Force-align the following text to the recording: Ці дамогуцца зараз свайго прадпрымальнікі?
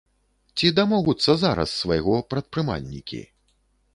Ці 0.59 0.71
дамогуцца 0.79 1.35
зараз 1.43 1.75
свайго 1.83 2.13
прадпрымальнікі? 2.35 3.21